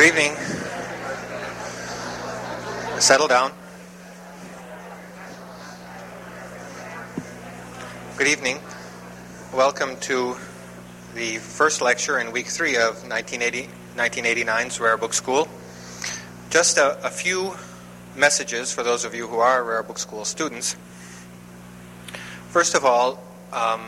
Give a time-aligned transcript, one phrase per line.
[0.00, 0.34] Good evening.
[2.98, 3.52] Settle down.
[8.16, 8.60] Good evening.
[9.52, 10.38] Welcome to
[11.14, 15.46] the first lecture in week three of 1980, 1989's Rare Book School.
[16.48, 17.56] Just a, a few
[18.16, 20.76] messages for those of you who are Rare Book School students.
[22.48, 23.22] First of all,
[23.52, 23.82] um,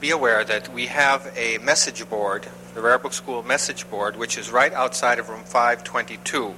[0.00, 4.38] be aware that we have a message board, the Rare Book School message board, which
[4.38, 6.54] is right outside of room 522.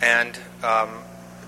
[0.00, 0.88] And um,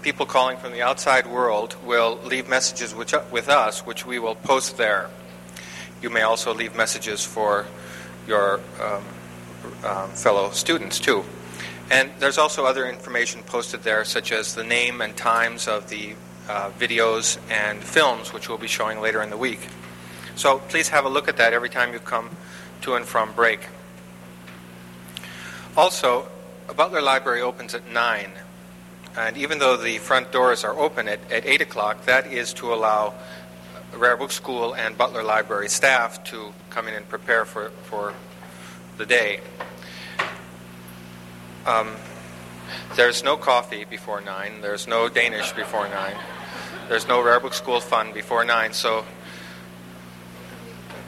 [0.03, 4.35] people calling from the outside world will leave messages which, with us, which we will
[4.35, 5.09] post there.
[6.03, 7.67] You may also leave messages for
[8.29, 9.05] your um,
[9.85, 11.25] um, fellow students, too.
[11.91, 16.17] And there's also other information posted there, such as the name and times of the
[16.51, 19.61] uh, videos and films, which we'll be showing later in the week.
[20.37, 22.31] So please have a look at that every time you come
[22.83, 23.69] to and from break.
[25.77, 26.29] Also,
[26.77, 28.31] Butler Library opens at 9.
[29.17, 32.73] And even though the front doors are open at, at 8 o'clock, that is to
[32.73, 33.15] allow
[33.95, 38.15] Rare Book School and Butler Library staff to come in and prepare for, for
[38.97, 39.41] the day.
[41.67, 41.95] Um,
[42.97, 44.61] there's no coffee before 9.
[44.63, 46.15] There's no Danish before 9.
[46.89, 48.73] There's no Rare Book School fun before 9.
[48.73, 49.05] So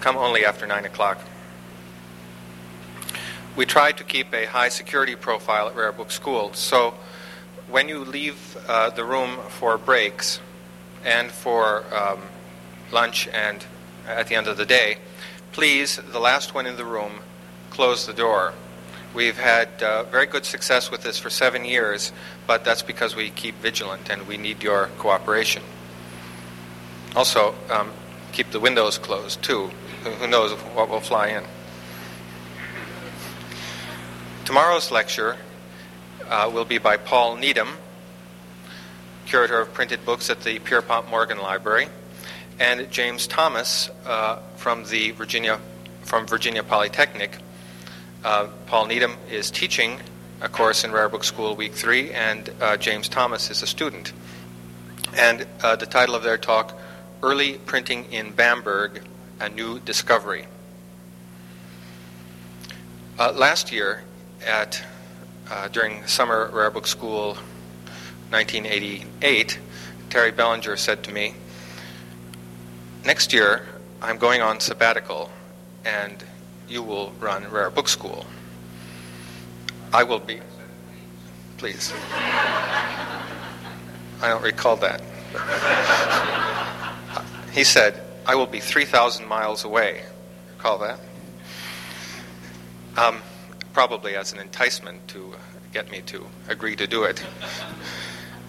[0.05, 1.19] come only after 9 o'clock.
[3.57, 6.53] We try to keep a high security profile at Rare Book School.
[6.53, 6.93] So
[7.69, 10.41] when you leave uh, the room for breaks
[11.07, 12.21] and for um,
[12.93, 13.65] lunch and
[14.07, 14.99] at the end of the day,
[15.53, 17.21] please, the last one in the room,
[17.71, 18.53] close the door.
[19.15, 22.13] We've had uh, very good success with this for seven years,
[22.47, 25.63] but that's because we keep vigilant and we need your cooperation.
[27.17, 27.91] Also, um,
[28.33, 29.71] keep the windows closed too.
[30.05, 31.45] Who knows what will fly in?
[34.45, 35.39] Tomorrow's lecture
[36.29, 37.79] uh, will be by Paul Needham,
[39.25, 41.89] curator of printed books at the Pierpont Morgan Library,
[42.61, 45.59] and James Thomas uh, from the Virginia
[46.03, 47.39] from Virginia Polytechnic
[48.25, 50.01] uh, Paul Needham is teaching
[50.41, 54.13] a course in Rare Book School Week 3, and uh, James Thomas is a student.
[55.17, 56.79] And uh, the title of their talk,
[57.23, 59.03] Early Printing in Bamberg,
[59.41, 60.47] A New Discovery.
[63.19, 64.05] Uh, last year,
[64.47, 64.83] at
[65.51, 67.35] uh, during summer Rare Book School
[68.31, 69.59] 1988,
[70.11, 71.35] Terry Belanger said to me,
[73.05, 73.67] Next year,
[74.01, 75.31] I'm going on sabbatical,
[75.85, 76.25] and
[76.69, 78.25] you will run Rare Book School.
[79.93, 80.41] I will be.
[81.59, 81.93] Please.
[84.23, 85.03] I don't recall that.
[87.53, 90.03] he said, I will be 3,000 miles away.
[90.57, 90.99] Recall that?
[92.97, 93.21] Um,
[93.75, 95.35] probably as an enticement to
[95.73, 97.23] get me to agree to do it.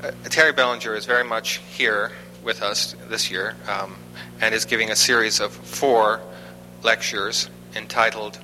[0.02, 2.12] Uh, Terry Belanger is very much here
[2.44, 3.98] with us this year um,
[4.40, 6.22] and is giving a series of four
[6.84, 8.40] lectures entitled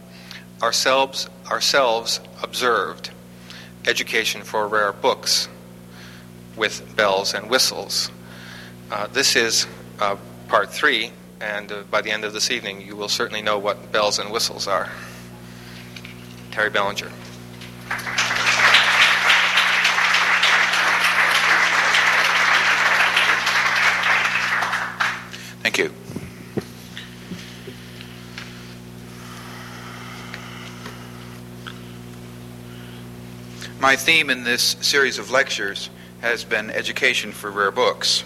[0.62, 3.12] Ourselves, Ourselves Observed
[3.86, 5.48] Education for Rare Books
[6.58, 8.12] with Bells and Whistles.
[8.92, 9.66] Uh, this is
[10.00, 13.58] uh, part three, and uh, by the end of this evening, you will certainly know
[13.58, 14.90] what bells and whistles are.
[16.52, 17.12] Terry Belanger.
[25.64, 25.92] Thank you.
[33.80, 35.90] My theme in this series of lectures
[36.22, 38.24] has been education for rare books.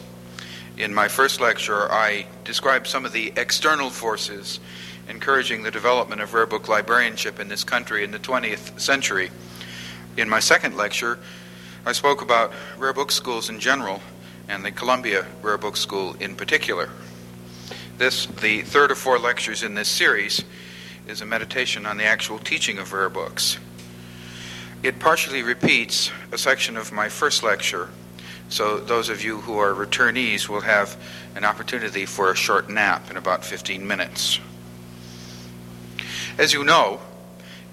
[0.78, 4.59] In my first lecture, I described some of the external forces
[5.08, 9.31] encouraging the development of rare book librarianship in this country in the 20th century.
[10.18, 11.18] In my second lecture,
[11.86, 14.02] I spoke about rare book schools in general
[14.50, 16.90] and the Columbia Rare Book School in particular.
[17.97, 20.44] This, the third of four lectures in this series,
[21.07, 23.57] is a meditation on the actual teaching of rare books.
[24.84, 27.89] It partially repeats a section of my first lecture,
[28.50, 30.97] so those of you who are returnees will have
[31.36, 34.39] an opportunity for a short nap in about 15 minutes.
[36.38, 37.00] As you know,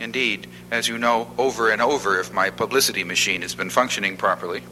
[0.01, 4.63] indeed, as you know over and over if my publicity machine has been functioning properly,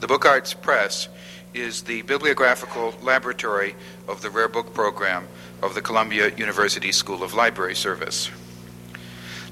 [0.00, 1.08] the Book Arts Press
[1.54, 3.74] is the bibliographical laboratory
[4.08, 5.26] of the Rare Book Program
[5.62, 8.30] of the Columbia University School of Library Service.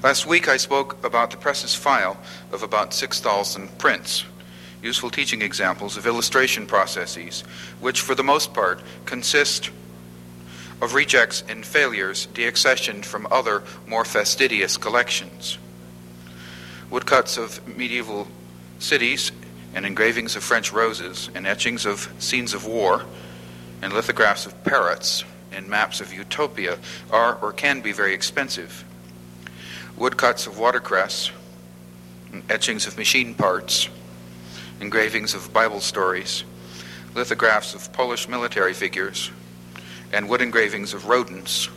[0.03, 2.17] Last week I spoke about the press's file
[2.51, 4.25] of about 6,000 prints,
[4.85, 7.41] useful teaching examples of illustration processes,
[7.81, 9.71] which for the most part consist
[10.81, 15.57] of rejects and failures deaccessioned from other, more fastidious collections.
[16.91, 18.27] woodcuts of medieval
[18.77, 19.31] cities
[19.73, 23.03] and engravings of French roses and etchings of scenes of war
[23.81, 26.77] and lithographs of parrots and maps of utopia
[27.11, 28.85] are or can be very expensive.
[29.97, 31.31] Woodcuts of watercress,
[32.49, 33.89] etchings of machine parts,
[34.81, 36.43] engravings of Bible stories,
[37.13, 39.31] lithographs of Polish military figures,
[40.11, 41.69] and wood engravings of rodents.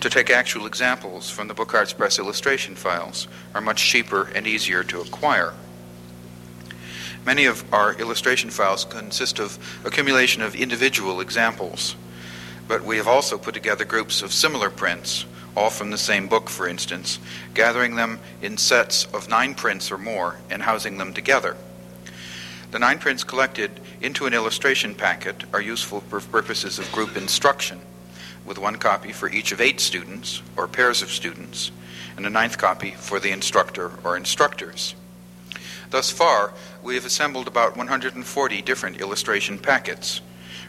[0.00, 4.46] To take actual examples from the Book Arts Press illustration files are much cheaper and
[4.46, 5.54] easier to acquire.
[7.24, 11.94] Many of our illustration files consist of accumulation of individual examples,
[12.66, 15.24] but we have also put together groups of similar prints,
[15.56, 17.18] all from the same book, for instance,
[17.54, 21.56] gathering them in sets of nine prints or more and housing them together.
[22.70, 27.80] The nine prints collected into an illustration packet are useful for purposes of group instruction,
[28.46, 31.70] with one copy for each of eight students or pairs of students,
[32.16, 34.94] and a ninth copy for the instructor or instructors.
[35.90, 40.22] Thus far, we have assembled about 140 different illustration packets,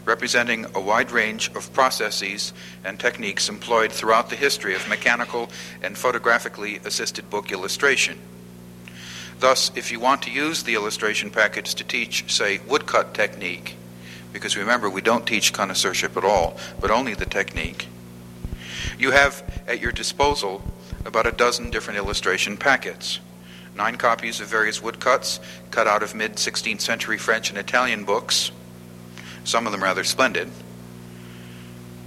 [0.04, 2.52] representing a wide range of processes
[2.84, 5.50] and techniques employed throughout the history of mechanical
[5.82, 8.18] and photographically assisted book illustration.
[9.40, 13.76] Thus, if you want to use the illustration packets to teach, say, woodcut technique,
[14.32, 17.88] because remember, we don't teach connoisseurship at all, but only the technique,
[18.98, 20.62] you have at your disposal
[21.04, 23.20] about a dozen different illustration packets
[23.74, 25.40] nine copies of various woodcuts
[25.70, 28.50] cut out of mid 16th century French and Italian books,
[29.44, 30.50] some of them rather splendid,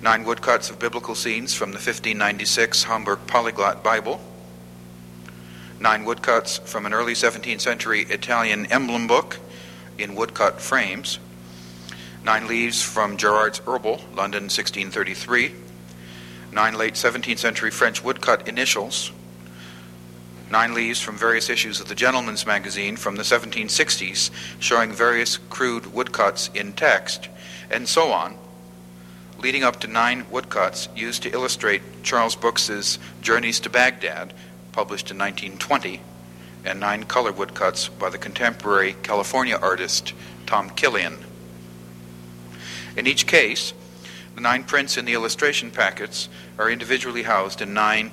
[0.01, 4.19] nine woodcuts of biblical scenes from the 1596 Hamburg Polyglot Bible,
[5.79, 9.39] nine woodcuts from an early 17th century Italian emblem book
[9.97, 11.19] in woodcut frames,
[12.23, 15.53] nine leaves from Gerard's Herbal, London 1633,
[16.51, 19.11] nine late 17th century French woodcut initials,
[20.49, 25.93] nine leaves from various issues of the Gentleman's Magazine from the 1760s, showing various crude
[25.93, 27.29] woodcuts in text,
[27.69, 28.37] and so on,
[29.39, 34.33] leading up to nine woodcuts used to illustrate Charles Brooks's Journeys to Baghdad,
[34.71, 36.01] published in 1920,
[36.65, 40.13] and nine color woodcuts by the contemporary California artist
[40.45, 41.17] Tom Killion.
[42.95, 43.73] In each case,
[44.35, 48.11] the nine prints in the illustration packets are individually housed in nine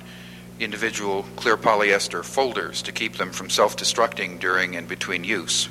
[0.59, 5.69] individual clear polyester folders to keep them from self destructing during and between use.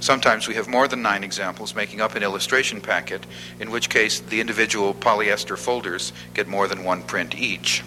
[0.00, 3.24] Sometimes we have more than nine examples making up an illustration packet,
[3.60, 7.84] in which case the individual polyester folders get more than one print each.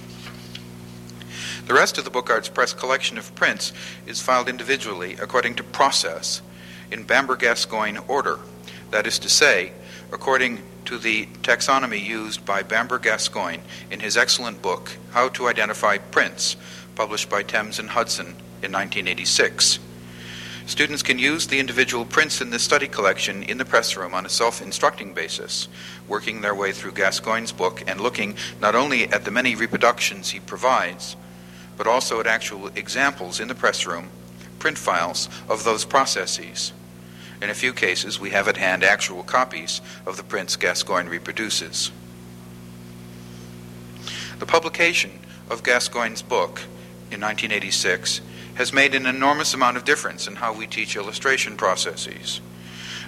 [1.67, 3.73] The rest of the Book Arts Press collection of prints
[4.05, 6.41] is filed individually according to process
[6.91, 8.39] in Bamber Gascoigne order,
[8.91, 9.73] that is to say,
[10.11, 15.97] according to the taxonomy used by Bamber Gascoigne in his excellent book, How to Identify
[15.97, 16.55] Prints,
[16.95, 18.27] published by Thames and Hudson
[18.61, 19.79] in 1986.
[20.67, 24.25] Students can use the individual prints in this study collection in the press room on
[24.25, 25.67] a self instructing basis,
[26.07, 30.39] working their way through Gascoigne's book and looking not only at the many reproductions he
[30.39, 31.15] provides,
[31.77, 34.09] but also at actual examples in the press room,
[34.57, 36.73] print files of those processes.
[37.41, 41.91] In a few cases, we have at hand actual copies of the prints Gascoigne reproduces.
[44.39, 45.11] The publication
[45.49, 46.61] of Gascoigne's book
[47.11, 48.21] in 1986
[48.55, 52.41] has made an enormous amount of difference in how we teach illustration processes.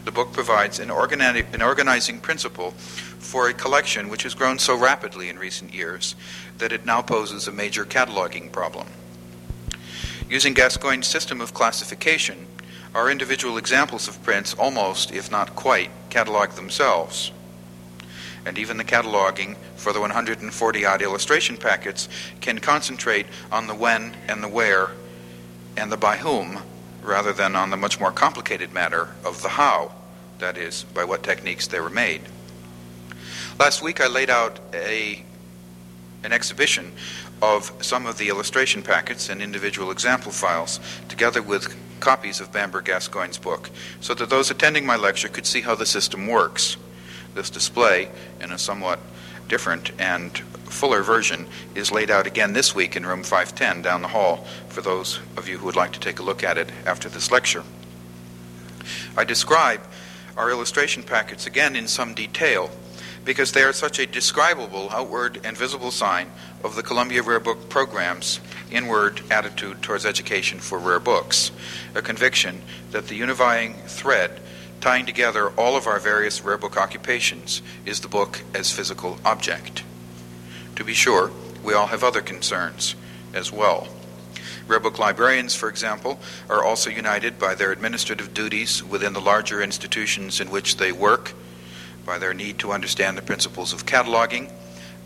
[0.05, 4.77] The book provides an, organi- an, organizing principle for a collection which has grown so
[4.77, 6.15] rapidly in recent years
[6.59, 8.87] that it now poses a major cataloging problem.
[10.29, 12.47] Using Gascoigne's system of classification,
[12.97, 17.31] our individual examples of prints almost, if not quite, catalog themselves.
[18.43, 22.09] And even the cataloging for the 140 odd illustration packets
[22.41, 24.89] can concentrate on the when and the where
[25.77, 26.57] and the by whom
[27.03, 29.91] rather than on the much more complicated matter of the how,
[30.39, 32.21] that is, by what techniques they were made.
[33.59, 35.23] Last week I laid out a,
[36.23, 36.91] an exhibition
[37.41, 42.81] of some of the illustration packets and individual example files, together with copies of Bamber
[42.81, 46.77] Gascoigne's book, so that those attending my lecture could see how the system works.
[47.33, 48.09] This display,
[48.41, 48.99] in a somewhat
[49.47, 54.07] different and fuller version, is laid out again this week in room 510 down the
[54.09, 57.09] hall for those of you who would like to take a look at it after
[57.09, 57.63] this lecture.
[59.15, 59.81] I describe
[60.35, 62.69] our illustration packets again in some detail
[63.25, 66.31] because they are such a describable outward and visible sign
[66.63, 68.39] of the Columbia Rare Book Program's
[68.71, 71.51] inward attitude towards education for rare books,
[71.95, 72.61] a conviction
[72.91, 74.41] that the unifying thread
[74.81, 79.83] tying together all of our various rare book occupations is the book as physical object.
[80.75, 81.31] To be sure,
[81.63, 82.95] we all have other concerns
[83.33, 83.87] as well.
[84.67, 89.61] Rare book librarians, for example, are also united by their administrative duties within the larger
[89.61, 91.33] institutions in which they work,
[92.05, 94.51] by their need to understand the principles of cataloging,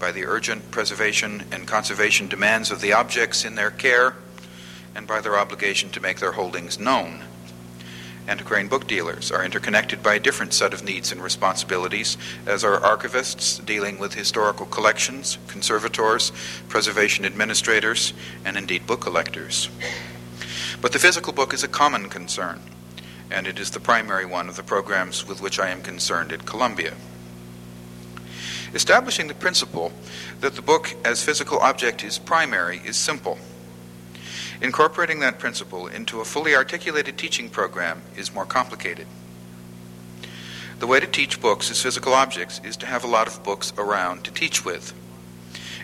[0.01, 4.15] by the urgent preservation and conservation demands of the objects in their care,
[4.95, 7.23] and by their obligation to make their holdings known.
[8.27, 12.17] Antiquarian book dealers are interconnected by a different set of needs and responsibilities,
[12.47, 16.31] as are archivists dealing with historical collections, conservators,
[16.67, 19.69] preservation administrators, and indeed book collectors.
[20.81, 22.59] But the physical book is a common concern,
[23.29, 26.47] and it is the primary one of the programs with which I am concerned at
[26.47, 26.95] Columbia
[28.73, 29.91] establishing the principle
[30.39, 33.37] that the book as physical object is primary is simple.
[34.61, 39.07] Incorporating that principle into a fully articulated teaching program is more complicated.
[40.79, 43.73] The way to teach books as physical objects is to have a lot of books
[43.77, 44.93] around to teach with.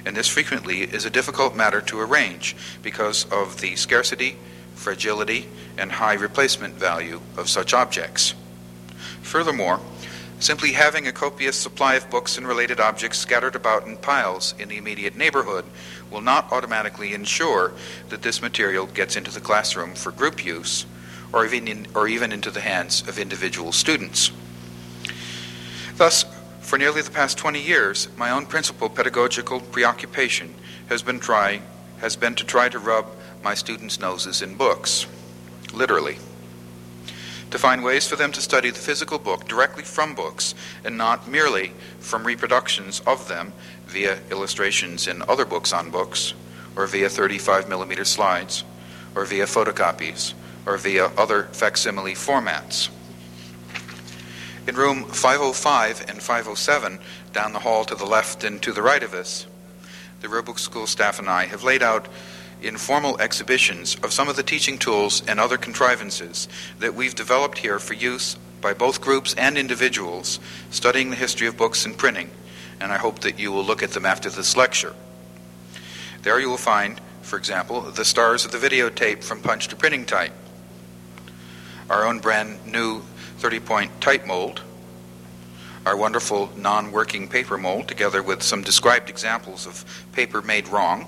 [0.05, 4.37] And this frequently is a difficult matter to arrange because of the scarcity,
[4.73, 8.33] fragility, and high replacement value of such objects.
[9.21, 9.79] Furthermore,
[10.39, 14.69] Simply having a copious supply of books and related objects scattered about in piles in
[14.69, 15.65] the immediate neighborhood
[16.11, 17.73] will not automatically ensure
[18.09, 20.85] that this material gets into the classroom for group use
[21.33, 24.31] or even, in, or even into the hands of individual students.
[25.95, 26.23] Thus,
[26.61, 30.53] for nearly the past 20 years, my own principal pedagogical preoccupation
[30.87, 31.61] has been, try,
[31.97, 33.07] has been to try to rub
[33.43, 35.07] my students' noses in books,
[35.73, 36.17] literally
[37.51, 41.27] to find ways for them to study the physical book directly from books and not
[41.27, 43.53] merely from reproductions of them
[43.85, 46.33] via illustrations in other books on books,
[46.75, 48.63] or via 35 millimeter slides,
[49.15, 50.33] or via photocopies,
[50.65, 52.89] or via other facsimile formats.
[54.67, 56.99] In room 505 and 507,
[57.31, 59.47] down the hall to the left and to the right of us,
[60.19, 62.07] the Rare Book School staff and I have laid out
[62.61, 66.47] informal exhibitions of some of the teaching tools and other contrivances
[66.79, 70.39] that we've developed here for use by both groups and individuals
[70.71, 72.29] studying the history of books and printing,
[72.79, 74.93] and I hope that you will look at them after this lecture.
[76.23, 80.05] There you will find, for example, the stars of the videotape from punch to printing
[80.05, 80.33] type,
[81.89, 83.01] our own brand new
[83.37, 84.61] 30 point type mold,
[85.85, 91.07] our wonderful non working paper mold, together with some described examples of paper made wrong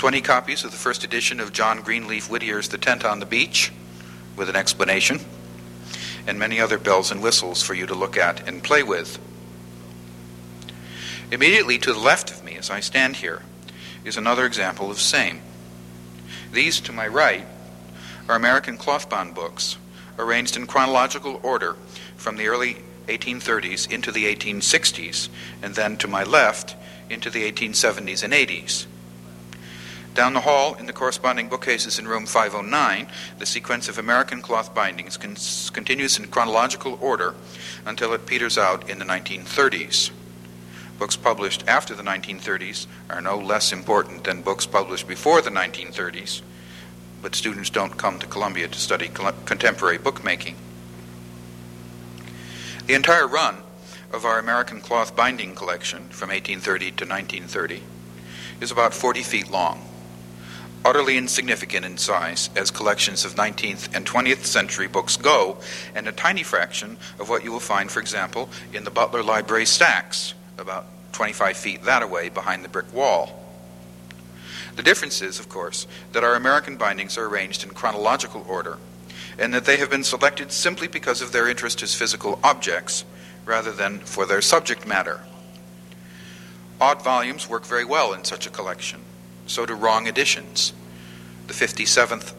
[0.00, 3.70] 20 copies of the first edition of John Greenleaf Whittier's The Tent on the Beach,
[4.34, 5.20] with an explanation,
[6.26, 9.18] and many other bells and whistles for you to look at and play with.
[11.30, 13.42] Immediately to the left of me, as I stand here,
[14.02, 15.42] is another example of same.
[16.50, 17.44] These to my right
[18.26, 19.76] are American clothbound books,
[20.18, 21.76] arranged in chronological order
[22.16, 22.78] from the early
[23.08, 25.28] 1830s into the 1860s,
[25.60, 26.74] and then to my left
[27.10, 28.86] into the 1870s and 80s.
[30.14, 33.06] Down the hall, in the corresponding bookcases in room 509,
[33.38, 35.36] the sequence of American cloth bindings con-
[35.72, 37.34] continues in chronological order
[37.86, 40.10] until it peters out in the 1930s.
[40.98, 46.42] Books published after the 1930s are no less important than books published before the 1930s,
[47.22, 50.56] but students don't come to Columbia to study col- contemporary bookmaking.
[52.86, 53.58] The entire run
[54.12, 57.82] of our American cloth binding collection from 1830 to 1930
[58.60, 59.86] is about 40 feet long
[60.84, 65.58] utterly insignificant in size as collections of 19th and 20th century books go,
[65.94, 69.66] and a tiny fraction of what you will find, for example, in the Butler Library
[69.66, 73.36] stacks, about 25 feet that away behind the brick wall.
[74.76, 78.78] The difference is, of course, that our American bindings are arranged in chronological order,
[79.38, 83.04] and that they have been selected simply because of their interest as physical objects
[83.44, 85.20] rather than for their subject matter.
[86.80, 89.00] Odd volumes work very well in such a collection
[89.50, 90.72] so do wrong editions.
[91.48, 92.34] The 57th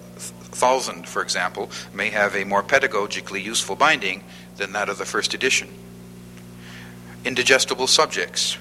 [0.51, 4.23] thousand, for example, may have a more pedagogically useful binding
[4.57, 5.69] than that of the first edition.
[7.25, 8.57] Indigestible subjects,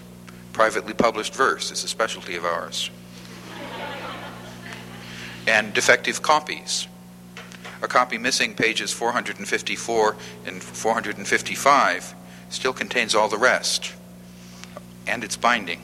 [0.53, 2.91] privately published verse is a specialty of ours.
[5.47, 6.87] and defective copies.
[7.83, 12.15] A copy missing pages 454 and 455
[12.51, 13.95] still contains all the rest
[15.07, 15.81] and its binding.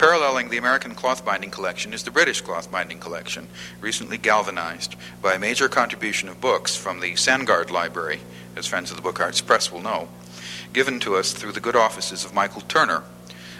[0.00, 3.46] Paralleling the American cloth binding collection is the British cloth binding collection,
[3.82, 8.20] recently galvanized by a major contribution of books from the Sandgard Library,
[8.56, 10.08] as friends of the Book Arts Press will know,
[10.72, 13.02] given to us through the good offices of Michael Turner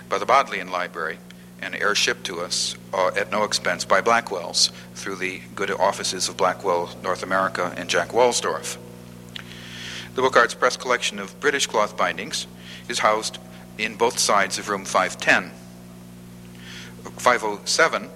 [0.08, 1.18] by the Bodleian Library,
[1.60, 6.38] and airshipped to us uh, at no expense by Blackwell's through the good offices of
[6.38, 8.78] Blackwell North America and Jack Walsdorf.
[10.14, 12.46] The Book Arts Press collection of British cloth bindings
[12.88, 13.36] is housed
[13.76, 15.59] in both sides of room 510.
[17.04, 18.10] 507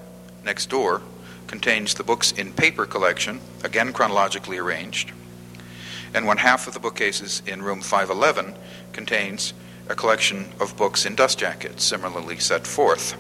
[0.45, 1.03] next door,
[1.47, 5.13] contains the books in paper collection, again chronologically arranged,
[6.13, 8.55] and one half of the bookcases in room 511
[8.93, 9.53] contains
[9.89, 13.17] a collection of books in dust jackets, similarly set forth.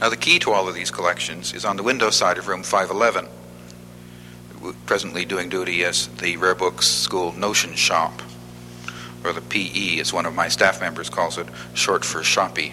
[0.00, 2.62] Now, the key to all of these collections is on the window side of room
[2.62, 3.28] 511,
[4.86, 8.22] presently doing duty as the Rare Books School Notion Shop,
[9.24, 12.72] or the PE, as one of my staff members calls it, short for shoppy.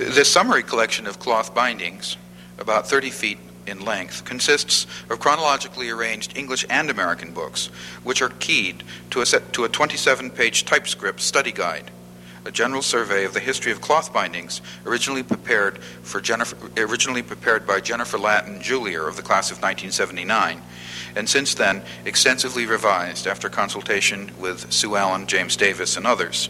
[0.00, 2.16] This summary collection of cloth bindings,
[2.56, 7.66] about 30 feet in length, consists of chronologically arranged English and American books,
[8.02, 11.90] which are keyed to a, set, to a 27 page typescript study guide
[12.46, 17.66] a general survey of the history of cloth bindings, originally prepared, for Jennifer, originally prepared
[17.66, 20.62] by Jennifer Latin Julier of the class of 1979,
[21.16, 26.48] and since then extensively revised after consultation with Sue Allen, James Davis, and others.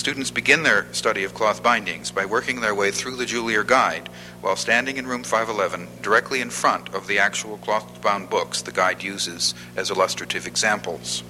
[0.00, 4.08] Students begin their study of cloth bindings by working their way through the Julier Guide
[4.40, 8.72] while standing in room 511 directly in front of the actual cloth bound books the
[8.72, 11.22] guide uses as illustrative examples.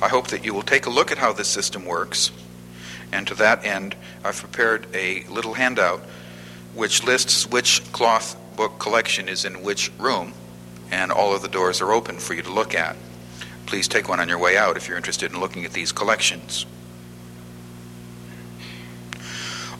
[0.00, 2.32] I hope that you will take a look at how this system works
[3.12, 6.00] and to that end, I've prepared a little handout
[6.72, 10.32] which lists which cloth book collection is in which room,
[10.90, 12.96] and all of the doors are open for you to look at.
[13.66, 16.64] Please take one on your way out if you're interested in looking at these collections.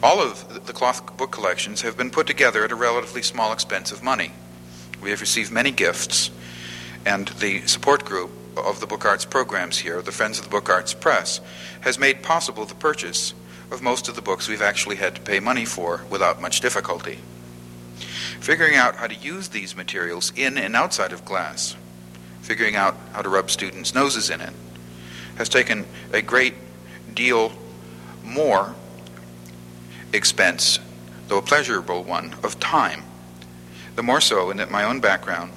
[0.05, 3.91] All of the cloth book collections have been put together at a relatively small expense
[3.91, 4.33] of money.
[5.01, 6.29] We have received many gifts,
[7.07, 10.69] and the support group of the Book Arts programs here, the Friends of the Book
[10.69, 11.41] Arts Press,
[11.81, 13.33] has made possible the purchase
[13.71, 17.17] of most of the books we've actually had to pay money for without much difficulty.
[18.39, 21.75] Figuring out how to use these materials in and outside of class,
[22.43, 24.53] figuring out how to rub students' noses in it,
[25.37, 25.83] has taken
[26.13, 26.53] a great
[27.15, 27.51] deal
[28.23, 28.75] more
[30.13, 30.79] expense,
[31.27, 33.03] though a pleasurable one, of time.
[33.95, 35.51] The more so in that my own background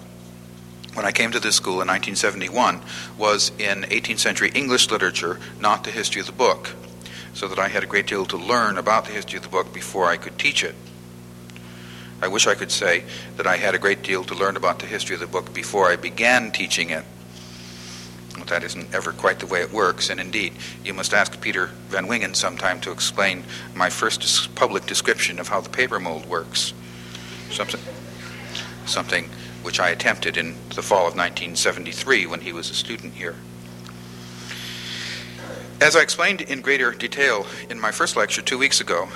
[0.95, 2.81] when I came to this school in 1971
[3.17, 6.75] was in 18th century English literature, not the history of the book,
[7.35, 9.73] so that I had a great deal to learn about the history of the book
[9.73, 10.75] before I could teach it.
[12.21, 13.05] I wish I could say
[13.37, 15.89] that I had a great deal to learn about the history of the book before
[15.89, 17.05] I began teaching it.
[18.49, 22.07] That isn't ever quite the way it works, and indeed, you must ask Peter Van
[22.07, 26.73] Wingen sometime to explain my first public description of how the paper mold works.
[27.51, 27.81] Something,
[28.87, 29.25] something
[29.63, 33.37] which I attempted in the fall of 1973 when he was a student here.
[35.81, 39.09] As I explained in greater detail in my first lecture two weeks ago,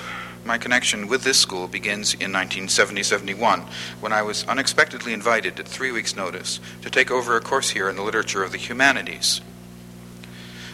[0.45, 3.63] my connection with this school begins in 1970-71
[3.99, 7.89] when I was unexpectedly invited at three weeks' notice to take over a course here
[7.89, 9.41] in the literature of the humanities.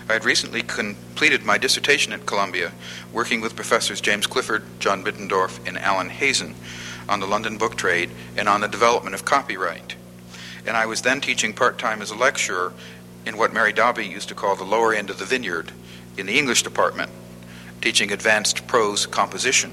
[0.10, 2.72] I had recently completed my dissertation at Columbia,
[3.14, 6.56] working with professors James Clifford, John Bittendorf, and Allen Hazen
[7.08, 9.96] on the London book trade and on the development of copyright.
[10.66, 12.74] And I was then teaching part time as a lecturer
[13.26, 15.72] in what Mary Dobby used to call the lower end of the vineyard
[16.18, 17.12] in the English department,
[17.82, 19.72] teaching advanced prose composition,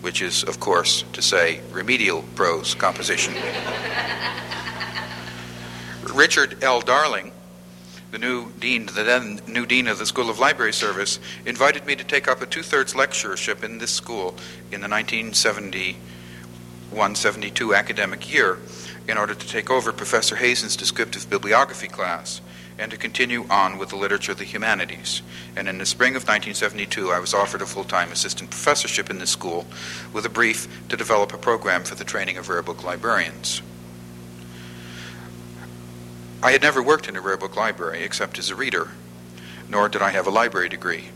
[0.00, 3.34] which is, of course, to say remedial prose composition.
[6.14, 6.80] Richard L.
[6.80, 7.32] Darling,
[8.10, 11.94] the new dean, the then new dean of the School of Library Service, invited me
[11.96, 14.36] to take up a two-thirds lectureship in this school
[14.70, 18.58] in the 1971-72 academic year
[19.08, 22.40] in order to take over Professor Hazen's descriptive bibliography class
[22.78, 25.22] and to continue on with the literature of the humanities.
[25.56, 29.30] And in the spring of 1972, I was offered a full-time assistant professorship in this
[29.30, 29.66] school
[30.12, 33.62] with a brief to develop a program for the training of rare book librarians.
[36.42, 38.90] I had never worked in a rare book library except as a reader,
[39.68, 41.08] nor did I have a library degree.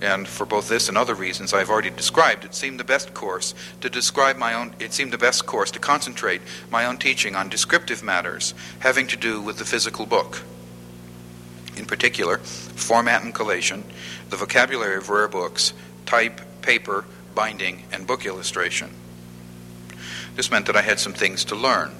[0.00, 3.54] And for both this and other reasons I've already described, it seemed the best course
[3.80, 7.48] to describe my own it seemed the best course to concentrate my own teaching on
[7.48, 10.42] descriptive matters having to do with the physical book.
[11.78, 13.84] In particular, format and collation,
[14.30, 15.72] the vocabulary of rare books,
[16.06, 18.90] type, paper, binding, and book illustration.
[20.34, 21.92] This meant that I had some things to learn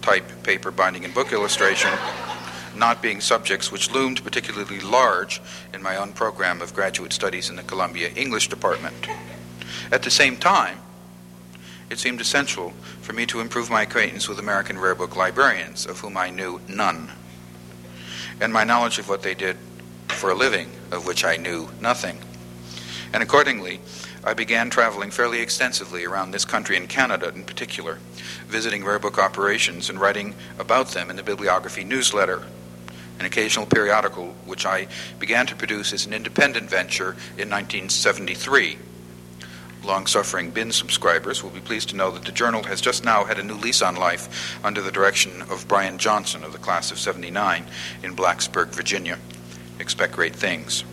[0.00, 1.90] type, paper, binding, and book illustration,
[2.74, 5.42] not being subjects which loomed particularly large
[5.74, 8.94] in my own program of graduate studies in the Columbia English Department.
[9.92, 10.78] At the same time,
[11.90, 12.70] it seemed essential
[13.02, 16.60] for me to improve my acquaintance with American rare book librarians, of whom I knew
[16.66, 17.10] none,
[18.40, 19.56] and my knowledge of what they did
[20.08, 22.18] for a living, of which I knew nothing.
[23.12, 23.80] And accordingly,
[24.22, 27.98] I began traveling fairly extensively around this country and Canada in particular,
[28.46, 32.42] visiting rare book operations and writing about them in the Bibliography newsletter,
[33.18, 38.78] an occasional periodical which I began to produce as an independent venture in 1973.
[39.84, 43.24] Long suffering bin subscribers will be pleased to know that the journal has just now
[43.24, 46.90] had a new lease on life under the direction of Brian Johnson of the class
[46.90, 47.64] of 79
[48.02, 49.18] in Blacksburg, Virginia.
[49.78, 50.84] Expect great things.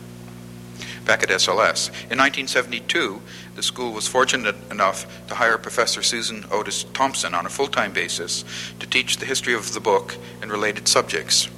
[1.06, 1.90] Back at SLS.
[2.12, 3.22] In 1972,
[3.56, 7.94] the school was fortunate enough to hire Professor Susan Otis Thompson on a full time
[7.94, 8.44] basis
[8.80, 11.50] to teach the history of the book and related subjects.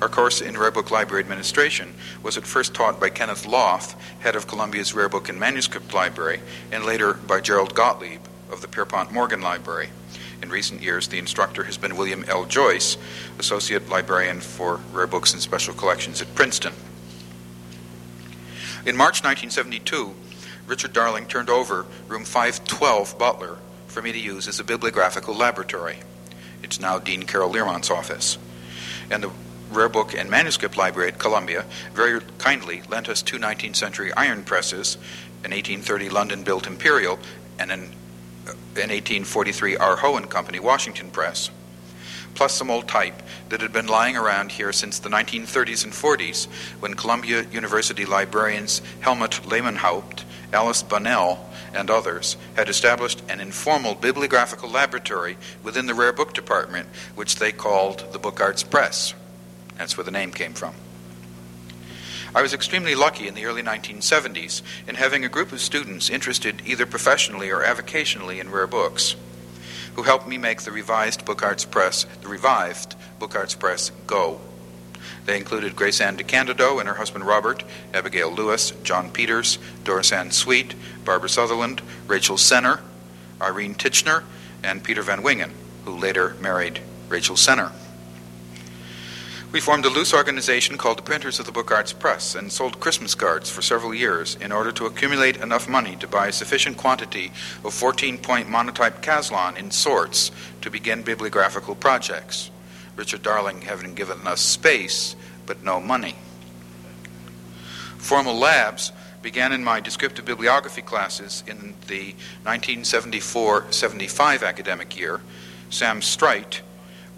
[0.00, 4.36] Our course in Rare Book Library Administration was at first taught by Kenneth Lohf, head
[4.36, 9.10] of Columbia's Rare Book and Manuscript Library, and later by Gerald Gottlieb of the Pierpont
[9.10, 9.88] Morgan Library.
[10.40, 12.44] In recent years, the instructor has been William L.
[12.44, 12.96] Joyce,
[13.40, 16.74] Associate Librarian for Rare Books and Special Collections at Princeton.
[18.86, 20.14] In March 1972,
[20.68, 23.58] Richard Darling turned over room 512 Butler
[23.88, 25.98] for me to use as a bibliographical laboratory.
[26.62, 28.38] It's now Dean Carol Learmont's office.
[29.10, 29.30] And the
[29.70, 34.42] Rare Book and Manuscript Library at Columbia very kindly lent us two 19th century iron
[34.42, 34.96] presses,
[35.44, 37.18] an 1830 London built Imperial
[37.58, 37.80] and an,
[38.46, 40.16] uh, an 1843 R.
[40.16, 41.50] And Company Washington press,
[42.34, 46.46] plus some old type that had been lying around here since the 1930s and 40s
[46.80, 54.70] when Columbia University librarians Hellmut Lehmann-Haupt, Alice Bunnell, and others had established an informal bibliographical
[54.70, 59.14] laboratory within the rare book department, which they called the Book Arts Press.
[59.78, 60.74] That's where the name came from.
[62.34, 66.60] I was extremely lucky in the early 1970s in having a group of students interested
[66.66, 69.16] either professionally or avocationally in rare books
[69.98, 74.40] who helped me make the revised Book Arts Press, the revived Book Arts Press, go.
[75.24, 80.30] They included Grace Ann DeCandido and her husband Robert, Abigail Lewis, John Peters, Doris Ann
[80.30, 82.80] Sweet, Barbara Sutherland, Rachel Senner,
[83.40, 84.22] Irene Titchener,
[84.62, 85.50] and Peter Van Wingen,
[85.84, 87.72] who later married Rachel Senner.
[89.50, 92.80] We formed a loose organization called the Printers of the Book Arts Press and sold
[92.80, 96.76] Christmas cards for several years in order to accumulate enough money to buy a sufficient
[96.76, 97.32] quantity
[97.64, 102.50] of 14 point monotype Caslon in sorts to begin bibliographical projects.
[102.94, 106.16] Richard Darling having given us space but no money.
[107.96, 112.12] Formal labs began in my descriptive bibliography classes in the
[112.44, 115.22] 1974 75 academic year.
[115.70, 116.60] Sam Streit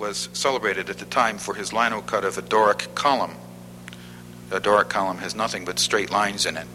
[0.01, 3.37] was celebrated at the time for his lino cut of a Doric column.
[4.51, 6.67] A Doric column has nothing but straight lines in it.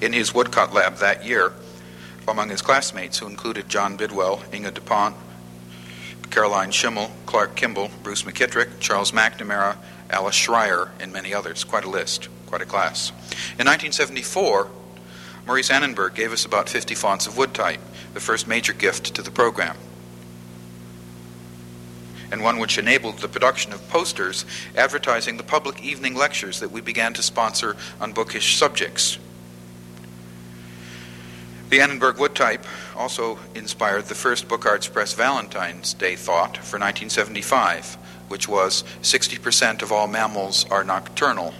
[0.00, 1.52] In his woodcut lab that year,
[2.26, 5.14] among his classmates, who included John Bidwell, Inga DuPont,
[6.30, 9.76] Caroline Schimmel, Clark Kimball, Bruce McKittrick, Charles McNamara,
[10.10, 11.62] Alice Schreyer, and many others.
[11.62, 13.10] Quite a list, quite a class.
[13.58, 14.68] In 1974,
[15.46, 17.80] Maurice Annenberg gave us about 50 fonts of wood type,
[18.14, 19.76] the first major gift to the program
[22.30, 24.44] and one which enabled the production of posters
[24.76, 29.18] advertising the public evening lectures that we began to sponsor on bookish subjects.
[31.68, 36.78] The Annenberg wood type also inspired the first Book Arts Press Valentine's Day thought for
[36.78, 37.96] 1975,
[38.28, 41.54] which was 60% of all mammals are nocturnal.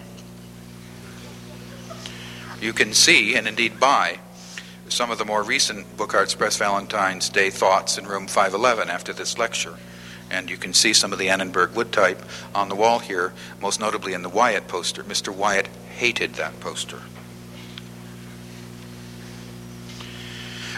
[2.61, 4.21] You can see, and indeed buy,
[4.89, 9.13] some of the more recent Book Arts Press Valentine's Day thoughts in room 511 after
[9.13, 9.77] this lecture.
[10.31, 12.23] And you can see some of the Annenberg wood type
[12.55, 15.03] on the wall here, most notably in the Wyatt poster.
[15.05, 15.35] Mr.
[15.35, 17.03] Wyatt hated that poster.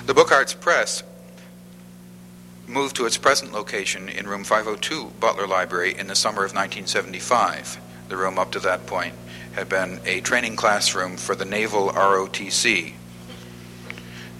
[0.06, 1.02] The Book Arts Press
[2.66, 7.78] moved to its present location in room 502 Butler Library in the summer of 1975.
[8.08, 9.14] The room up to that point
[9.52, 12.92] had been a training classroom for the Naval ROTC,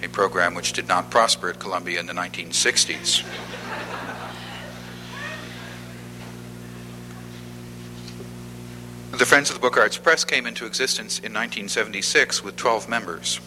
[0.02, 3.24] a program which did not prosper at Columbia in the 1960s.
[9.18, 13.40] The Friends of the Book Arts Press came into existence in 1976 with 12 members,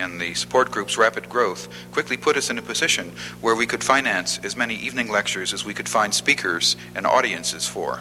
[0.00, 3.84] and the support group's rapid growth quickly put us in a position where we could
[3.84, 8.00] finance as many evening lectures as we could find speakers and audiences for.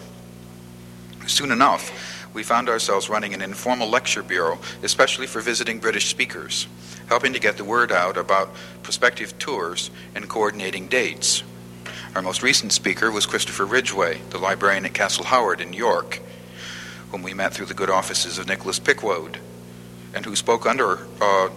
[1.27, 6.65] Soon enough, we found ourselves running an informal lecture bureau, especially for visiting British speakers,
[7.07, 8.49] helping to get the word out about
[8.81, 11.43] prospective tours and coordinating dates.
[12.15, 16.19] Our most recent speaker was Christopher Ridgway, the librarian at Castle Howard in York
[17.11, 19.37] whom we met through the good offices of Nicholas Pickwoad,
[20.13, 21.49] and who spoke under uh,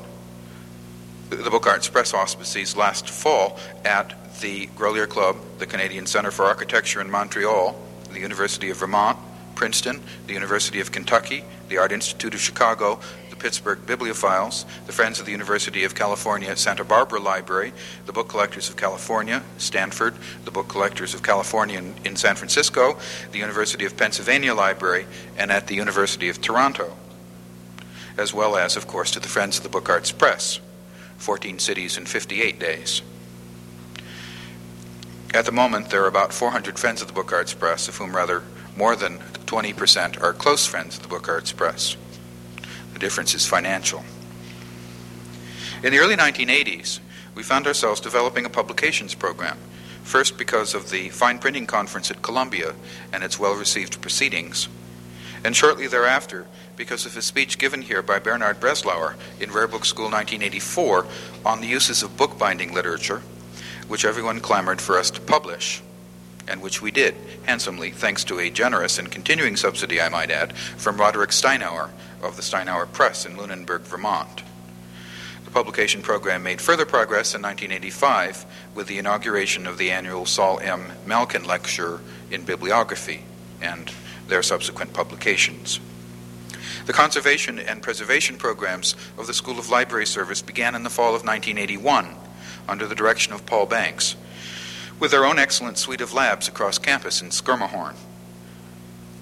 [1.31, 6.45] the Book Arts Press auspices last fall at the Grolier Club, the Canadian Center for
[6.45, 7.81] Architecture in Montreal,
[8.13, 9.19] the University of Vermont,
[9.55, 13.01] Princeton, the University of Kentucky, the Art Institute of Chicago,
[13.45, 17.75] Pittsburgh Bibliophiles, the Friends of the University of California Santa Barbara Library,
[18.07, 20.15] the Book Collectors of California, Stanford,
[20.47, 22.97] the Book Collectors of California in, in San Francisco,
[23.33, 25.05] the University of Pennsylvania Library,
[25.37, 26.97] and at the University of Toronto.
[28.17, 30.59] as well as, of course, to the Friends of the Book Arts Press,
[31.19, 33.03] 14 cities in 58 days.
[35.35, 38.17] At the moment, there are about 400 Friends of the Book Arts Press, of whom
[38.17, 38.43] rather
[38.75, 41.99] more than 20% are close friends of the Book Arts Press.
[43.05, 44.03] Difference is financial.
[45.83, 47.01] In the early 1980s,
[47.35, 49.59] we found ourselves developing a publications program,
[50.03, 52.75] first because of the Fine Printing Conference at Columbia
[53.13, 54.69] and its well received proceedings,
[55.45, 59.85] and shortly thereafter because of a speech given here by Bernard Breslauer in Rare Book
[59.85, 61.07] School 1984
[61.45, 63.21] on the uses of bookbinding literature,
[63.87, 65.83] which everyone clamored for us to publish,
[66.49, 67.15] and which we did,
[67.45, 71.91] handsomely, thanks to a generous and continuing subsidy, I might add, from Roderick Stinehour
[72.25, 74.43] of the Stinehour Press in Lunenburg, Vermont.
[75.45, 80.59] The publication program made further progress in 1985 with the inauguration of the annual Saul
[80.61, 80.93] M.
[81.07, 83.25] Malkin Lecture in Bibliography
[83.61, 83.93] and
[84.27, 85.81] their subsequent publications.
[86.87, 91.15] The conservation and preservation programs of the School of Library Service began in the fall
[91.15, 92.17] of 1981
[92.69, 94.17] under the direction of Paul Banks,
[94.99, 97.95] with their own excellent suite of labs across campus in Schermerhorn.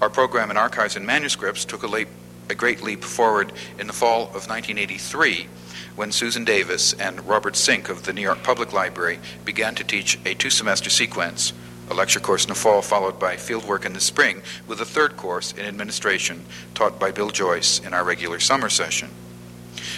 [0.01, 2.09] Our program in archives and manuscripts took a, leap,
[2.49, 5.47] a great leap forward in the fall of 1983
[5.95, 10.19] when Susan Davis and Robert Sink of the New York Public Library began to teach
[10.25, 11.53] a two semester sequence
[11.89, 15.17] a lecture course in the fall, followed by fieldwork in the spring, with a third
[15.17, 19.09] course in administration taught by Bill Joyce in our regular summer session.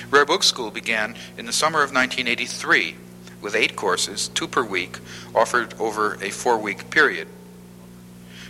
[0.10, 2.96] Rare Book School began in the summer of 1983
[3.42, 4.98] with eight courses, two per week,
[5.36, 7.28] offered over a four week period.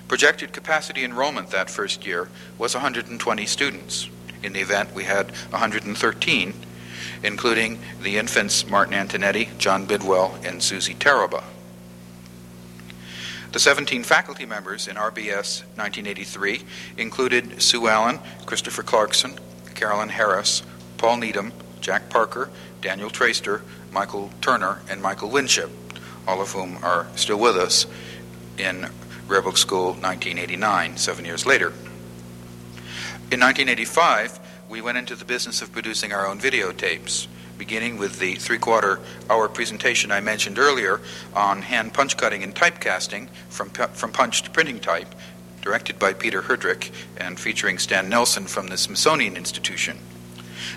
[0.07, 4.07] Projected capacity enrollment that first year was 120 students.
[4.43, 6.53] In the event, we had 113,
[7.23, 11.43] including the infants Martin Antonetti, John Bidwell, and Susie Taraba.
[13.51, 16.61] The 17 faculty members in RBS 1983
[16.97, 19.39] included Sue Allen, Christopher Clarkson,
[19.73, 20.61] Carolyn Harris,
[20.97, 22.49] Paul Needham, Jack Parker,
[22.81, 25.71] Daniel Traister, Michael Turner, and Michael Winship,
[26.27, 27.87] all of whom are still with us
[28.57, 28.87] in
[29.27, 31.69] Rare Book School 1989, seven years later.
[33.31, 38.35] In 1985, we went into the business of producing our own videotapes beginning with the
[38.35, 40.99] three quarter hour presentation I mentioned earlier
[41.33, 45.15] on hand punch cutting and typecasting from, from punch to printing type,
[45.61, 49.97] directed by Peter Herdrick and featuring Stan Nelson from the Smithsonian Institution.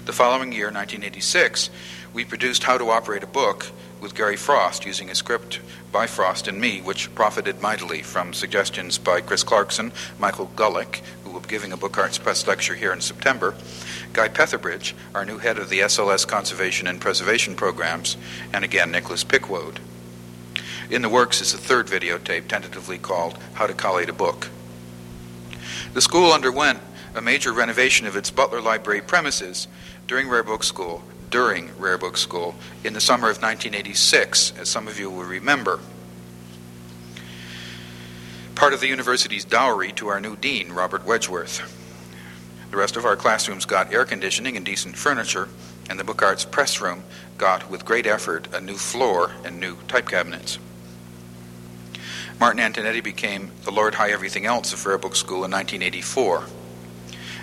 [0.06, 1.70] The following year, 1986,
[2.12, 3.66] we produced How to Operate a Book
[4.00, 5.60] with Gary Frost using a script
[5.92, 11.30] by Frost and me, which profited mightily from suggestions by Chris Clarkson, Michael Gulick, who
[11.30, 13.54] will be giving a Book Arts Press lecture here in September,
[14.12, 18.16] Guy Petherbridge, our new head of the SLS Conservation and Preservation Programs,
[18.52, 19.80] and again Nicholas Pickwoad.
[20.90, 24.48] In the works is a third videotape tentatively called How to Collate a Book.
[25.92, 26.80] The school underwent
[27.14, 29.68] a major renovation of its Butler Library premises
[30.06, 34.88] during Rare Book School, during Rare Book School, in the summer of 1986, as some
[34.88, 35.80] of you will remember.
[38.54, 41.74] Part of the university's dowry to our new dean, Robert Wedgeworth.
[42.70, 45.48] The rest of our classrooms got air conditioning and decent furniture,
[45.88, 47.04] and the Book Arts press room
[47.38, 50.58] got, with great effort, a new floor and new type cabinets.
[52.40, 56.44] Martin Antonetti became the Lord High Everything Else of Rare Book School in 1984.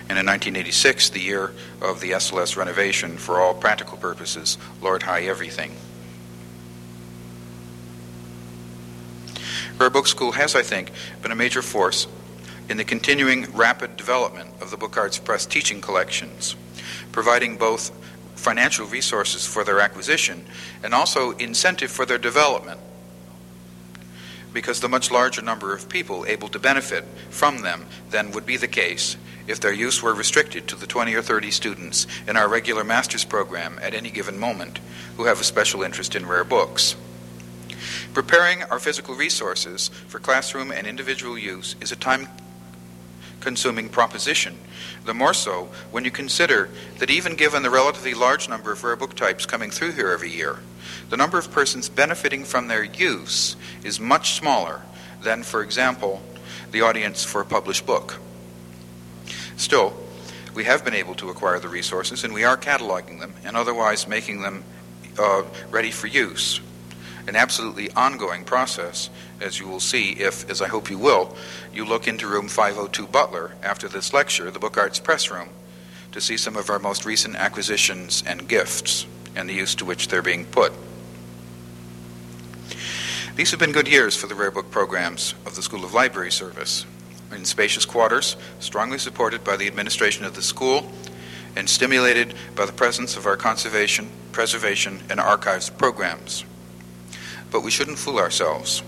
[0.08, 5.22] And in 1986, the year of the SLS renovation, for all practical purposes, Lord High
[5.22, 5.72] Everything.
[9.78, 10.92] Rare Book School has, I think,
[11.22, 12.06] been a major force
[12.68, 16.56] in the continuing rapid development of the Book Arts Press teaching collections,
[17.12, 17.90] providing both
[18.36, 20.46] financial resources for their acquisition
[20.82, 22.80] and also incentive for their development
[24.52, 28.56] because the much larger number of people able to benefit from them than would be
[28.56, 32.48] the case if their use were restricted to the 20 or 30 students in our
[32.48, 34.78] regular master's program at any given moment
[35.16, 36.96] who have a special interest in rare books.
[38.12, 42.28] Preparing our physical resources for classroom and individual use is a time
[43.40, 44.56] consuming proposition.
[45.04, 48.96] The more so when you consider that even given the relatively large number of rare
[48.96, 50.58] book types coming through here every year,
[51.10, 53.54] the number of persons benefiting from their use
[53.84, 54.82] is much smaller
[55.22, 56.22] than, for example,
[56.72, 58.18] the audience for a published book.
[59.56, 59.94] Still,
[60.54, 64.08] we have been able to acquire the resources and we are cataloging them and otherwise
[64.08, 64.64] making them
[65.18, 66.60] uh, ready for use
[67.28, 71.36] an absolutely ongoing process, as you will see if, as I hope you will,
[71.72, 75.48] you look into room 502 Butler after this lecture, the Book Arts Press Room,
[76.12, 80.08] to see some of our most recent acquisitions and gifts and the use to which
[80.08, 80.72] they're being put.
[83.34, 86.32] These have been good years for the rare book programs of the School of Library
[86.32, 86.86] Service.
[87.32, 90.90] In spacious quarters, strongly supported by the administration of the school,
[91.56, 96.44] and stimulated by the presence of our conservation, preservation, and archives programs.
[97.50, 98.82] But we shouldn't fool ourselves.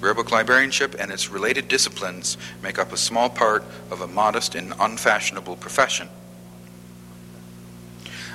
[0.00, 4.54] Rare book librarianship and its related disciplines make up a small part of a modest
[4.54, 6.08] and unfashionable profession.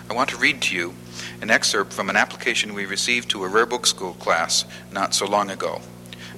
[0.09, 0.93] I want to read to you
[1.41, 5.25] an excerpt from an application we received to a rare book school class not so
[5.25, 5.81] long ago.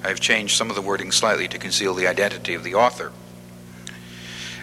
[0.06, 3.12] I have changed some of the wording slightly to conceal the identity of the author.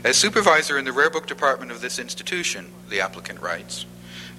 [0.05, 3.85] As supervisor in the rare book department of this institution, the applicant writes,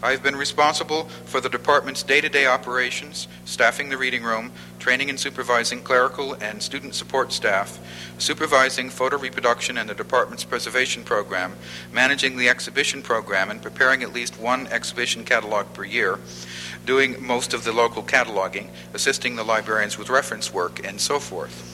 [0.01, 4.53] I have been responsible for the department's day to day operations, staffing the reading room,
[4.79, 7.79] training and supervising clerical and student support staff,
[8.17, 11.53] supervising photo reproduction and the department's preservation program,
[11.91, 16.17] managing the exhibition program, and preparing at least one exhibition catalog per year,
[16.85, 21.69] doing most of the local cataloging, assisting the librarians with reference work, and so forth.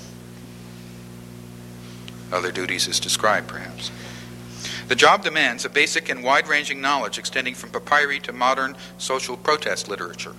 [2.32, 3.92] Other duties is described, perhaps.
[4.88, 9.38] The job demands a basic and wide ranging knowledge extending from papyri to modern social
[9.38, 10.36] protest literature.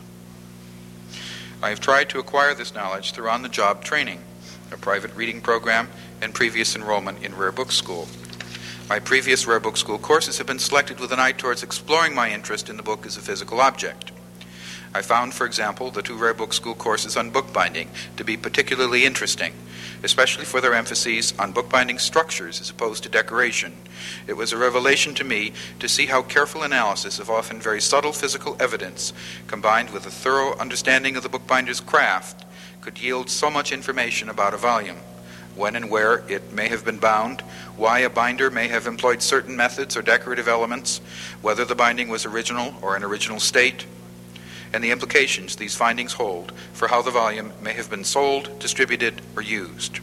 [1.62, 4.22] I have tried to acquire this knowledge through on the job training,
[4.72, 5.88] a private reading program,
[6.20, 8.09] and previous enrollment in Rare Book School.
[8.88, 12.30] My previous Rare Book School courses have been selected with an eye towards exploring my
[12.30, 14.11] interest in the book as a physical object.
[14.92, 19.05] I found, for example, the two Rare Book School courses on bookbinding to be particularly
[19.05, 19.53] interesting,
[20.03, 23.72] especially for their emphases on bookbinding structures as opposed to decoration.
[24.26, 28.12] It was a revelation to me to see how careful analysis of often very subtle
[28.12, 29.12] physical evidence,
[29.46, 32.44] combined with a thorough understanding of the bookbinder's craft,
[32.81, 34.98] could yield so much information about a volume
[35.55, 37.42] when and where it may have been bound,
[37.76, 41.00] why a binder may have employed certain methods or decorative elements,
[41.42, 43.85] whether the binding was original or in original state,
[44.72, 49.20] and the implications these findings hold for how the volume may have been sold, distributed,
[49.37, 50.00] or used.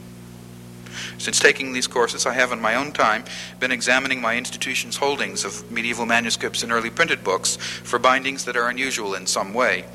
[1.18, 3.24] Since taking these courses, I have in my own time
[3.60, 8.58] been examining my institution's holdings of medieval manuscripts and early printed books for bindings that
[8.58, 9.86] are unusual in some way,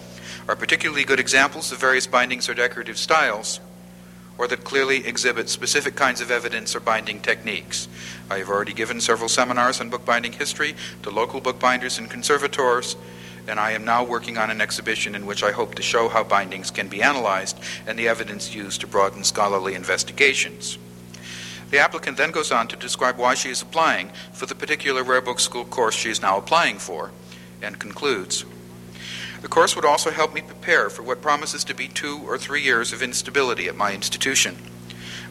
[0.48, 3.60] are particularly good examples of various bindings or decorative styles,
[4.38, 7.86] or that clearly exhibit specific kinds of evidence or binding techniques.
[8.30, 12.96] I have already given several seminars on bookbinding history to local bookbinders and conservators
[13.48, 16.24] and I am now working on an exhibition in which I hope to show how
[16.24, 20.78] bindings can be analyzed and the evidence used to broaden scholarly investigations.
[21.70, 25.22] The applicant then goes on to describe why she is applying for the particular Rare
[25.22, 27.12] Book School course she is now applying for,
[27.62, 28.44] and concludes
[29.40, 32.60] The course would also help me prepare for what promises to be two or three
[32.60, 34.58] years of instability at my institution.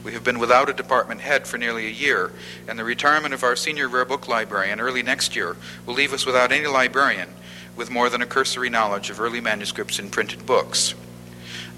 [0.04, 2.32] We have been without a department head for nearly a year,
[2.68, 6.26] and the retirement of our senior rare book librarian early next year will leave us
[6.26, 7.36] without any librarian
[7.82, 10.94] with more than a cursory knowledge of early manuscripts and printed books.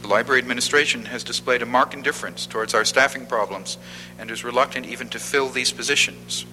[0.01, 3.77] The library administration has displayed a marked indifference towards our staffing problems
[4.19, 6.45] and is reluctant even to fill these positions.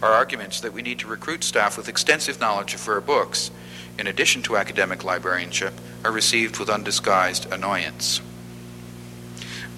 [0.00, 3.50] Our arguments that we need to recruit staff with extensive knowledge of rare books,
[3.98, 8.20] in addition to academic librarianship, are received with undisguised annoyance.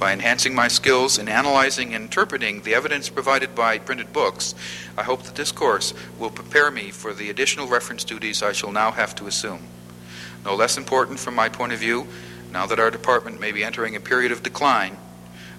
[0.00, 4.54] By enhancing my skills in analyzing and interpreting the evidence provided by printed books,
[4.96, 8.72] I hope that this course will prepare me for the additional reference duties I shall
[8.72, 9.60] now have to assume.
[10.42, 12.06] No less important from my point of view,
[12.50, 14.96] now that our department may be entering a period of decline,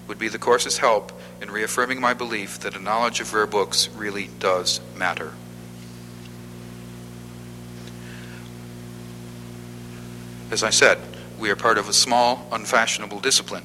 [0.08, 3.88] would be the course's help in reaffirming my belief that a knowledge of rare books
[3.90, 5.34] really does matter.
[10.50, 10.98] As I said,
[11.38, 13.62] we are part of a small, unfashionable discipline.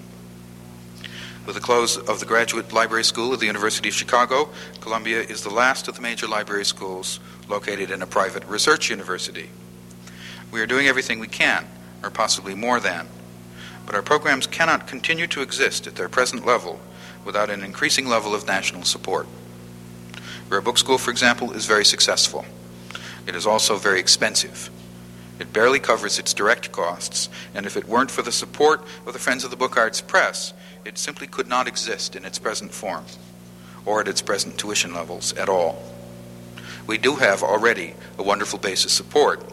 [1.47, 4.49] With the close of the Graduate Library School at the University of Chicago,
[4.81, 9.49] Columbia is the last of the major library schools located in a private research university.
[10.51, 11.65] We are doing everything we can,
[12.03, 13.07] or possibly more than,
[13.85, 16.81] but our programs cannot continue to exist at their present level
[17.23, 19.25] without an increasing level of national support.
[20.49, 22.43] Rare Book School, for example, is very successful.
[23.25, 24.69] It is also very expensive.
[25.39, 29.19] It barely covers its direct costs, and if it weren't for the support of the
[29.19, 30.53] Friends of the Book Arts Press,
[30.85, 33.05] it simply could not exist in its present form
[33.85, 35.81] or at its present tuition levels at all.
[36.85, 39.43] We do have already a wonderful base of support.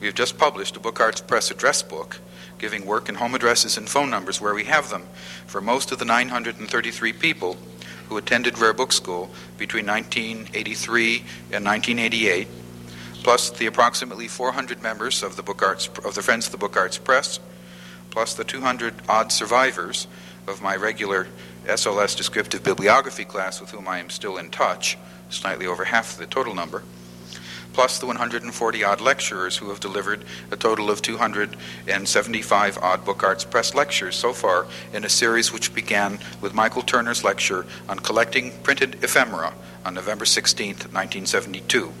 [0.00, 2.20] We have just published a Book Arts Press address book
[2.58, 5.02] giving work and home addresses and phone numbers where we have them
[5.46, 7.56] for most of the 933 people
[8.08, 11.16] who attended Rare Book School between 1983
[11.52, 12.48] and 1988,
[13.22, 16.76] plus the approximately 400 members of the Book Arts of the Friends of the Book
[16.76, 17.40] Arts Press,
[18.10, 20.06] plus the 200 odd survivors
[20.46, 21.26] of my regular
[21.66, 24.98] SLS descriptive bibliography class with whom I am still in touch,
[25.30, 26.82] slightly over half the total number,
[27.72, 33.44] plus the 140 odd lecturers who have delivered a total of 275 odd Book Arts
[33.44, 38.52] Press lectures so far in a series which began with Michael Turner's lecture on collecting
[38.62, 41.92] printed ephemera on November 16, 1972.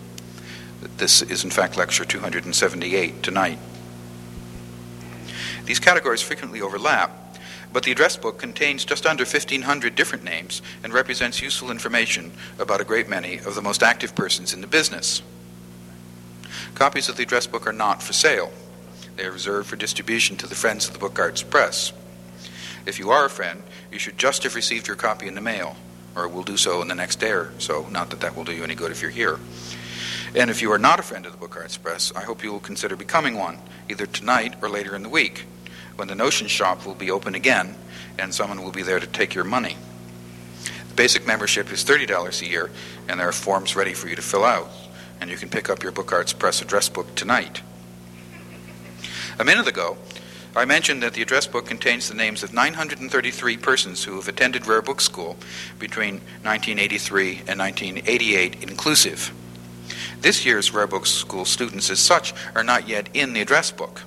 [0.96, 3.58] This is, in fact, lecture 278 tonight.
[5.64, 7.23] These categories frequently overlap,
[7.74, 12.80] but the address book contains just under 1,500 different names and represents useful information about
[12.80, 15.22] a great many of the most active persons in the business.
[16.76, 18.52] Copies of the address book are not for sale.
[19.16, 21.92] They are reserved for distribution to the friends of the Book Arts Press.
[22.86, 25.74] If you are a friend, you should just have received your copy in the mail,
[26.14, 27.88] or will do so in the next day or so.
[27.90, 29.40] Not that that will do you any good if you're here.
[30.36, 32.52] And if you are not a friend of the Book Arts Press, I hope you
[32.52, 33.58] will consider becoming one,
[33.88, 35.46] either tonight or later in the week,
[35.96, 37.76] when the Notion Shop will be open again
[38.18, 39.76] and someone will be there to take your money.
[40.88, 42.70] The basic membership is $30 a year,
[43.08, 44.70] and there are forms ready for you to fill out,
[45.20, 47.62] and you can pick up your Book Arts Press address book tonight.
[49.38, 49.96] A minute ago,
[50.56, 54.68] I mentioned that the address book contains the names of 933 persons who have attended
[54.68, 55.36] Rare Book School
[55.80, 59.32] between 1983 and 1988 inclusive.
[60.20, 64.02] This year's Rare Book School students, as such, are not yet in the address book,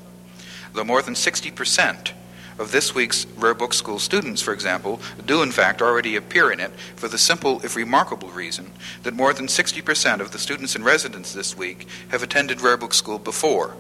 [0.78, 2.12] though more than 60%
[2.60, 6.60] of this week's Rare Book School students, for example, do in fact already appear in
[6.60, 8.72] it for the simple, if remarkable, reason
[9.02, 12.94] that more than 60% of the students in residence this week have attended Rare Book
[12.94, 13.76] School before,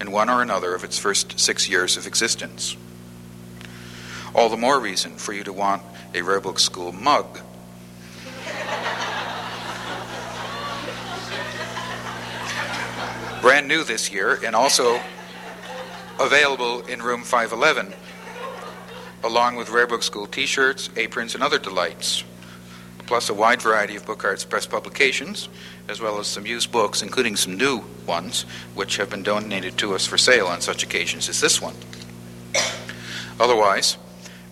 [0.00, 2.76] in one or another of its first six years of existence.
[4.34, 7.26] All the more reason for you to want a Rare Book School mug
[13.40, 15.00] brand new this year and also
[16.20, 17.94] available in room 511,
[19.22, 22.24] along with Rare Book School t shirts, aprons, and other delights,
[23.06, 25.48] plus a wide variety of Book Arts Press publications,
[25.88, 28.42] as well as some used books, including some new ones,
[28.74, 31.74] which have been donated to us for sale on such occasions as this one.
[33.40, 33.96] Otherwise,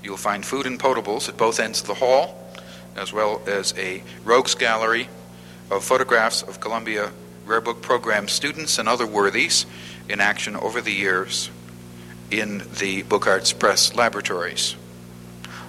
[0.02, 2.48] you'll find food and potables at both ends of the hall,
[2.94, 5.08] as well as a rogues gallery
[5.70, 7.10] of photographs of Columbia
[7.44, 9.66] Rare Book Program students and other worthies
[10.08, 11.50] in action over the years
[12.30, 14.76] in the Book Arts Press laboratories.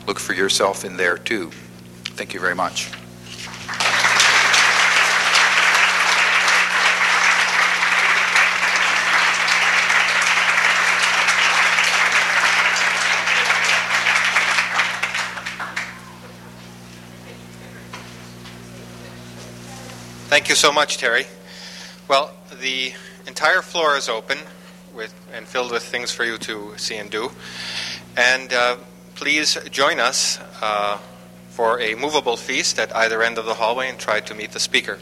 [0.05, 1.51] Look for yourself in there too.
[2.15, 2.89] Thank you very much.
[20.29, 21.25] Thank you so much, Terry.
[22.07, 22.93] Well, the
[23.25, 24.37] entire floor is open
[24.93, 27.31] with, and filled with things for you to see and do.
[28.15, 28.77] And uh,
[29.15, 30.97] please join us uh,
[31.49, 34.59] for a movable feast at either end of the hallway and try to meet the
[34.59, 34.99] speaker.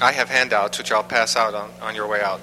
[0.00, 2.34] I have handouts which I'll pass out on, on your way out.